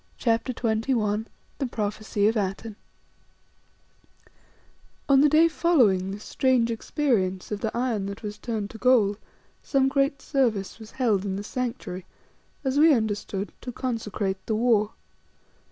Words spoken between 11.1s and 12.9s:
in the Sanctuary, as